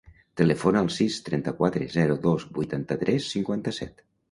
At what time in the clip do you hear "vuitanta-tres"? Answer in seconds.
2.59-3.31